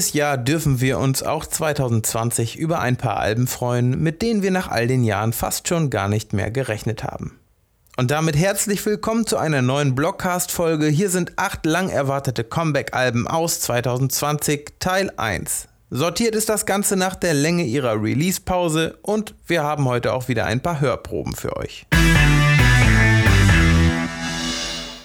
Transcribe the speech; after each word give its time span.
jedes 0.00 0.14
Jahr 0.14 0.38
dürfen 0.38 0.80
wir 0.80 0.98
uns 0.98 1.22
auch 1.22 1.44
2020 1.44 2.56
über 2.56 2.80
ein 2.80 2.96
paar 2.96 3.18
Alben 3.18 3.46
freuen, 3.46 4.02
mit 4.02 4.22
denen 4.22 4.42
wir 4.42 4.50
nach 4.50 4.68
all 4.68 4.86
den 4.86 5.04
Jahren 5.04 5.34
fast 5.34 5.68
schon 5.68 5.90
gar 5.90 6.08
nicht 6.08 6.32
mehr 6.32 6.50
gerechnet 6.50 7.04
haben. 7.04 7.38
Und 7.98 8.10
damit 8.10 8.34
herzlich 8.34 8.86
willkommen 8.86 9.26
zu 9.26 9.36
einer 9.36 9.60
neuen 9.60 9.94
Blockcast-Folge. 9.94 10.86
Hier 10.86 11.10
sind 11.10 11.32
acht 11.36 11.66
lang 11.66 11.90
erwartete 11.90 12.44
Comeback-Alben 12.44 13.28
aus 13.28 13.60
2020, 13.60 14.72
Teil 14.78 15.12
1. 15.18 15.68
Sortiert 15.90 16.34
ist 16.34 16.48
das 16.48 16.64
Ganze 16.64 16.96
nach 16.96 17.14
der 17.14 17.34
Länge 17.34 17.64
ihrer 17.64 18.02
Release-Pause 18.02 18.96
und 19.02 19.34
wir 19.46 19.64
haben 19.64 19.84
heute 19.84 20.14
auch 20.14 20.28
wieder 20.28 20.46
ein 20.46 20.60
paar 20.60 20.80
Hörproben 20.80 21.34
für 21.34 21.58
euch. 21.58 21.84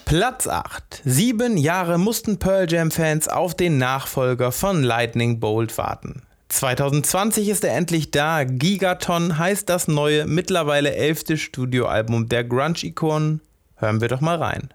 Platz 0.05 0.47
8. 0.47 1.01
Sieben 1.03 1.57
Jahre 1.57 1.97
mussten 1.97 2.37
Pearl 2.37 2.71
Jam-Fans 2.71 3.27
auf 3.27 3.55
den 3.55 3.79
Nachfolger 3.79 4.51
von 4.51 4.83
Lightning 4.83 5.39
Bolt 5.39 5.79
warten. 5.79 6.21
2020 6.49 7.49
ist 7.49 7.63
er 7.63 7.75
endlich 7.75 8.11
da. 8.11 8.43
Gigaton 8.43 9.39
heißt 9.39 9.67
das 9.67 9.87
neue, 9.87 10.27
mittlerweile 10.27 10.93
elfte 10.93 11.37
Studioalbum 11.37 12.29
der 12.29 12.43
Grunge-Ikonen. 12.43 13.41
Hören 13.77 13.99
wir 13.99 14.07
doch 14.07 14.21
mal 14.21 14.37
rein. 14.37 14.69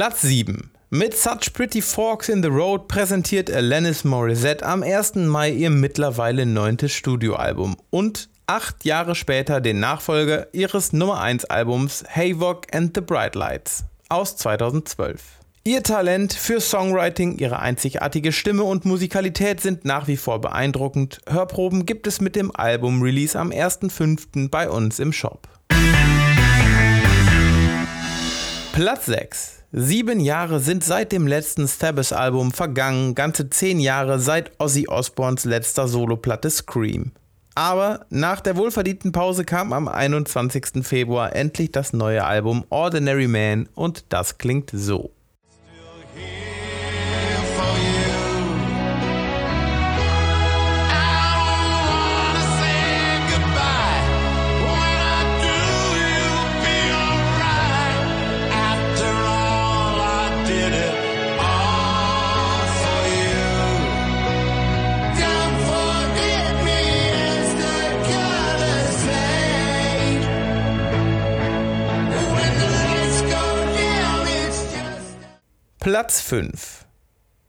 Platz 0.00 0.22
7. 0.22 0.70
Mit 0.88 1.14
Such 1.14 1.52
Pretty 1.52 1.82
Forks 1.82 2.30
in 2.30 2.42
the 2.42 2.48
Road 2.48 2.88
präsentiert 2.88 3.50
Alanis 3.50 4.02
Morissette 4.02 4.64
am 4.64 4.82
1. 4.82 5.16
Mai 5.16 5.50
ihr 5.50 5.68
mittlerweile 5.68 6.46
neuntes 6.46 6.94
Studioalbum 6.94 7.76
und 7.90 8.30
acht 8.46 8.86
Jahre 8.86 9.14
später 9.14 9.60
den 9.60 9.78
Nachfolger 9.78 10.46
ihres 10.54 10.94
Nummer 10.94 11.20
1 11.20 11.44
Albums 11.44 12.02
Havok 12.08 12.74
and 12.74 12.92
the 12.94 13.02
Bright 13.02 13.34
Lights 13.34 13.84
aus 14.08 14.38
2012. 14.38 15.20
Ihr 15.64 15.82
Talent 15.82 16.32
für 16.32 16.62
Songwriting, 16.62 17.36
ihre 17.36 17.58
einzigartige 17.58 18.32
Stimme 18.32 18.64
und 18.64 18.86
Musikalität 18.86 19.60
sind 19.60 19.84
nach 19.84 20.08
wie 20.08 20.16
vor 20.16 20.40
beeindruckend. 20.40 21.20
Hörproben 21.28 21.84
gibt 21.84 22.06
es 22.06 22.22
mit 22.22 22.36
dem 22.36 22.56
Album-Release 22.56 23.38
am 23.38 23.50
1.5. 23.50 24.48
bei 24.48 24.70
uns 24.70 24.98
im 24.98 25.12
Shop. 25.12 25.46
Platz 28.72 29.06
6 29.06 29.64
Sieben 29.72 30.20
Jahre 30.20 30.60
sind 30.60 30.84
seit 30.84 31.10
dem 31.10 31.26
letzten 31.26 31.66
Stabbis-Album 31.66 32.52
vergangen, 32.52 33.16
ganze 33.16 33.50
zehn 33.50 33.80
Jahre 33.80 34.20
seit 34.20 34.52
Ozzy 34.60 34.86
Osbournes 34.88 35.44
letzter 35.44 35.88
Soloplatte 35.88 36.50
Scream. 36.50 37.10
Aber 37.56 38.06
nach 38.10 38.40
der 38.40 38.56
wohlverdienten 38.56 39.10
Pause 39.10 39.44
kam 39.44 39.72
am 39.72 39.88
21. 39.88 40.86
Februar 40.86 41.34
endlich 41.34 41.72
das 41.72 41.92
neue 41.92 42.24
Album 42.24 42.64
Ordinary 42.70 43.26
Man 43.26 43.68
und 43.74 44.04
das 44.08 44.38
klingt 44.38 44.70
so. 44.72 45.10
Platz 75.92 76.20
5. 76.20 76.84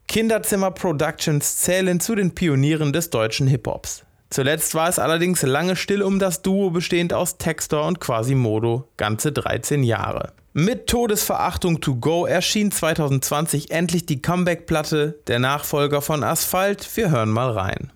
Kinderzimmer 0.08 0.72
Productions 0.72 1.58
zählen 1.58 2.00
zu 2.00 2.16
den 2.16 2.34
Pionieren 2.34 2.92
des 2.92 3.10
deutschen 3.10 3.46
Hip-Hops. 3.46 4.04
Zuletzt 4.32 4.76
war 4.76 4.88
es 4.88 4.98
allerdings 4.98 5.42
lange 5.44 5.76
still 5.76 6.02
um 6.02 6.18
das 6.18 6.42
Duo 6.42 6.70
bestehend 6.70 7.14
aus 7.14 7.38
Textor 7.38 7.86
und 7.86 8.00
Quasimodo, 8.00 8.88
ganze 8.96 9.34
13 9.34 9.84
Jahre. 9.84 10.32
Mit 10.54 10.88
Todesverachtung 10.88 11.82
to 11.82 11.96
go 11.96 12.26
erschien 12.26 12.72
2020 12.72 13.72
endlich 13.72 14.06
die 14.06 14.22
Comeback-Platte, 14.22 15.20
der 15.28 15.40
Nachfolger 15.40 16.02
von 16.02 16.24
Asphalt. 16.24 16.90
Wir 16.96 17.12
hören 17.12 17.30
mal 17.30 17.52
rein. 17.52 17.92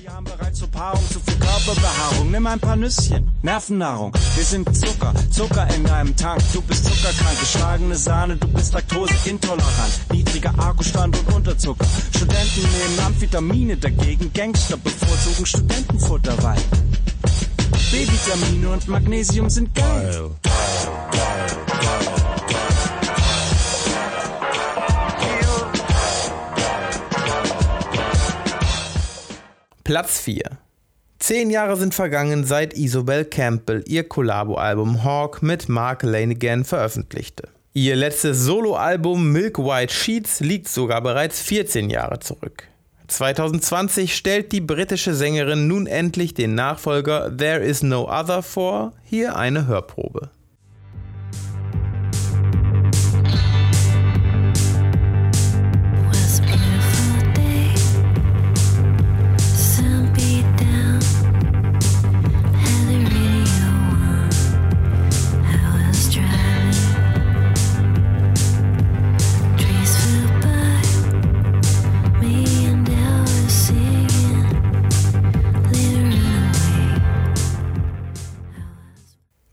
Wir 0.00 0.12
haben 0.12 0.24
bereits 0.24 0.60
zur 0.60 0.68
Paarung 0.68 1.02
zu 1.10 1.18
viel 1.18 1.34
Körperbehaarung. 1.40 2.30
Nimm 2.30 2.46
ein 2.46 2.60
paar 2.60 2.76
Nüsschen, 2.76 3.32
Nervennahrung. 3.42 4.12
Wir 4.36 4.44
sind 4.44 4.76
Zucker, 4.76 5.12
Zucker 5.30 5.66
in 5.74 5.82
deinem 5.82 6.14
Tank. 6.14 6.40
Du 6.52 6.62
bist 6.62 6.84
zuckerkrank, 6.84 7.40
geschlagene 7.40 7.96
Sahne, 7.96 8.36
du 8.36 8.46
bist 8.46 8.72
laktoseintolerant. 8.74 10.12
Niedriger 10.12 10.54
Akkustand 10.56 11.18
und 11.18 11.34
Unterzucker. 11.34 11.84
Studenten 12.14 12.60
nehmen 12.60 13.00
Amphetamine 13.06 13.76
dagegen. 13.76 14.32
Gangster 14.32 14.76
bevorzugen 14.76 15.44
Studentenfutter, 15.44 16.42
weil 16.44 16.58
B-Vitamine 17.90 18.68
und 18.68 18.86
Magnesium 18.86 19.50
sind 19.50 19.74
geil, 19.74 20.30
Platz 29.88 30.20
4. 30.20 30.42
Zehn 31.18 31.48
Jahre 31.48 31.78
sind 31.78 31.94
vergangen, 31.94 32.44
seit 32.44 32.74
Isobel 32.74 33.24
Campbell 33.24 33.82
ihr 33.86 34.06
Collabo-Album 34.06 35.02
Hawk 35.02 35.42
mit 35.42 35.70
Mark 35.70 36.02
Lanigan 36.02 36.66
veröffentlichte. 36.66 37.44
Ihr 37.72 37.96
letztes 37.96 38.38
Soloalbum 38.40 39.32
Milk 39.32 39.56
White 39.56 39.94
Sheets 39.94 40.40
liegt 40.40 40.68
sogar 40.68 41.00
bereits 41.00 41.40
14 41.40 41.88
Jahre 41.88 42.20
zurück. 42.20 42.64
2020 43.06 44.14
stellt 44.14 44.52
die 44.52 44.60
britische 44.60 45.14
Sängerin 45.14 45.68
nun 45.68 45.86
endlich 45.86 46.34
den 46.34 46.54
Nachfolger 46.54 47.34
There 47.34 47.64
Is 47.64 47.82
No 47.82 48.10
Other 48.10 48.42
vor, 48.42 48.92
hier 49.04 49.36
eine 49.36 49.68
Hörprobe. 49.68 50.28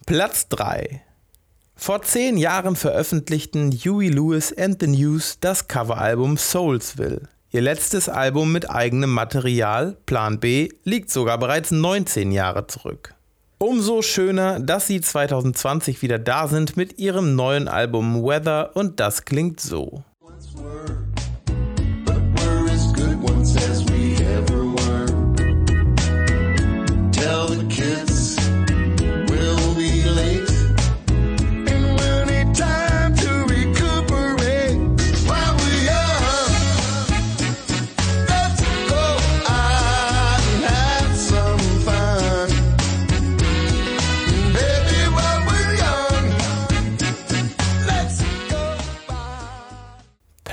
Platz 0.07 0.49
3. 0.49 1.01
Vor 1.75 2.03
zehn 2.03 2.37
Jahren 2.37 2.75
veröffentlichten 2.75 3.71
Huey 3.71 4.09
Lewis 4.09 4.53
and 4.55 4.79
the 4.79 4.85
News 4.85 5.39
das 5.39 5.67
Coveralbum 5.67 6.37
Soulsville. 6.37 7.23
Ihr 7.49 7.61
letztes 7.61 8.07
Album 8.07 8.51
mit 8.51 8.69
eigenem 8.69 9.09
Material, 9.09 9.97
Plan 10.05 10.39
B, 10.39 10.69
liegt 10.83 11.09
sogar 11.09 11.39
bereits 11.39 11.71
19 11.71 12.31
Jahre 12.31 12.67
zurück. 12.67 13.15
Umso 13.57 14.03
schöner, 14.03 14.59
dass 14.59 14.85
sie 14.85 15.01
2020 15.01 16.03
wieder 16.03 16.19
da 16.19 16.47
sind 16.47 16.77
mit 16.77 16.99
ihrem 16.99 17.35
neuen 17.35 17.67
Album 17.67 18.21
Weather 18.21 18.75
und 18.75 18.99
das 18.99 19.25
klingt 19.25 19.59
so. 19.59 20.03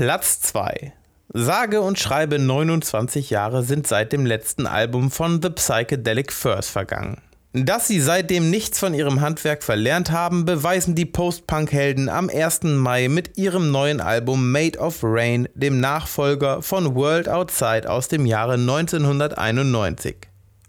Platz 0.02 0.40
2. 0.40 0.92
Sage 1.32 1.80
und 1.80 1.96
schreibe 1.96 2.40
29 2.40 3.30
Jahre 3.30 3.62
sind 3.62 3.86
seit 3.86 4.12
dem 4.12 4.26
letzten 4.26 4.66
Album 4.66 5.12
von 5.12 5.40
The 5.40 5.50
Psychedelic 5.50 6.32
Furs 6.32 6.68
vergangen. 6.68 7.18
Dass 7.52 7.86
sie 7.86 8.00
seitdem 8.00 8.50
nichts 8.50 8.80
von 8.80 8.94
ihrem 8.94 9.20
Handwerk 9.20 9.62
verlernt 9.62 10.10
haben, 10.10 10.44
beweisen 10.44 10.96
die 10.96 11.06
Post-Punk-Helden 11.06 12.08
am 12.08 12.28
1. 12.28 12.64
Mai 12.64 13.06
mit 13.06 13.38
ihrem 13.38 13.70
neuen 13.70 14.00
Album 14.00 14.50
Made 14.50 14.76
of 14.80 14.98
Rain, 15.04 15.48
dem 15.54 15.78
Nachfolger 15.78 16.62
von 16.62 16.96
World 16.96 17.28
Outside 17.28 17.88
aus 17.88 18.08
dem 18.08 18.26
Jahre 18.26 18.54
1991. 18.54 20.16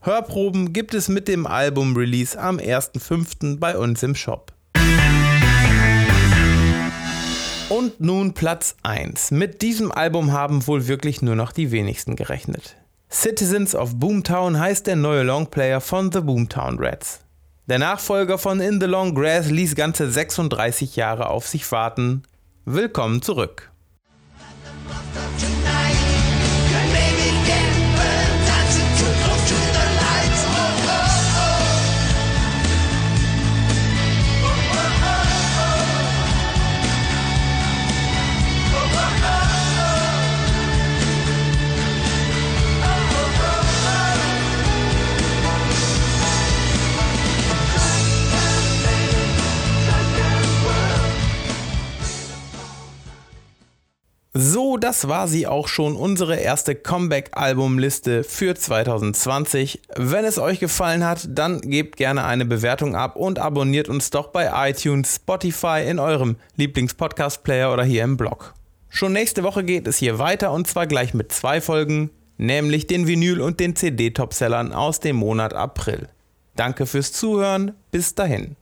Hörproben 0.01 0.73
gibt 0.73 0.93
es 0.93 1.07
mit 1.09 1.27
dem 1.27 1.47
Album-Release 1.47 2.39
am 2.39 2.59
1.5. 2.59 3.57
bei 3.57 3.79
uns 3.79 4.03
im 4.03 4.13
Shop. 4.13 4.53
Und 7.69 7.99
nun 7.99 8.33
Platz 8.33 8.75
1. 8.83 9.31
Mit 9.31 9.61
diesem 9.61 9.91
Album 9.91 10.31
haben 10.31 10.67
wohl 10.67 10.87
wirklich 10.87 11.21
nur 11.21 11.35
noch 11.35 11.51
die 11.51 11.71
wenigsten 11.71 12.15
gerechnet. 12.15 12.75
Citizens 13.09 13.73
of 13.75 13.95
Boomtown 13.95 14.59
heißt 14.59 14.85
der 14.87 14.95
neue 14.95 15.23
Longplayer 15.23 15.81
von 15.81 16.11
The 16.11 16.19
Boomtown 16.19 16.77
Rats. 16.79 17.21
Der 17.67 17.79
Nachfolger 17.79 18.37
von 18.37 18.59
In 18.59 18.81
the 18.81 18.85
Long 18.85 19.15
Grass 19.15 19.49
ließ 19.49 19.75
ganze 19.75 20.11
36 20.11 20.95
Jahre 20.95 21.29
auf 21.29 21.47
sich 21.47 21.71
warten. 21.71 22.23
Willkommen 22.65 23.21
zurück. 23.21 23.72
So, 54.35 54.77
das 54.77 55.07
war 55.07 55.27
sie 55.27 55.45
auch 55.45 55.67
schon, 55.67 55.95
unsere 55.95 56.37
erste 56.37 56.73
Comeback-Albumliste 56.73 58.23
für 58.23 58.55
2020. 58.55 59.83
Wenn 59.95 60.25
es 60.25 60.39
euch 60.39 60.59
gefallen 60.59 61.05
hat, 61.05 61.27
dann 61.29 61.61
gebt 61.61 61.97
gerne 61.97 62.23
eine 62.23 62.43
Bewertung 62.43 62.95
ab 62.95 63.15
und 63.15 63.37
abonniert 63.37 63.89
uns 63.89 64.09
doch 64.09 64.29
bei 64.29 64.71
iTunes, 64.71 65.17
Spotify, 65.17 65.83
in 65.87 65.99
eurem 65.99 66.37
Lieblings-Podcast-Player 66.55 67.71
oder 67.71 67.83
hier 67.83 68.03
im 68.03 68.17
Blog. 68.17 68.55
Schon 68.89 69.13
nächste 69.13 69.43
Woche 69.43 69.63
geht 69.63 69.85
es 69.87 69.97
hier 69.97 70.17
weiter 70.17 70.51
und 70.51 70.65
zwar 70.65 70.87
gleich 70.87 71.13
mit 71.13 71.31
zwei 71.31 71.61
Folgen, 71.61 72.09
nämlich 72.39 72.87
den 72.87 73.05
Vinyl- 73.05 73.39
und 73.39 73.59
den 73.59 73.75
CD-Topsellern 73.75 74.73
aus 74.73 74.99
dem 74.99 75.17
Monat 75.17 75.53
April. 75.53 76.09
Danke 76.55 76.87
fürs 76.87 77.11
Zuhören, 77.11 77.73
bis 77.91 78.15
dahin. 78.15 78.55